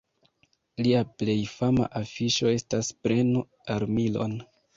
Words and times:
Lia 0.85 1.01
plej 1.21 1.35
fama 1.57 1.85
afiŝo 1.99 2.55
estas 2.55 2.91
"Prenu 3.05 3.45
armilon!". 3.77 4.37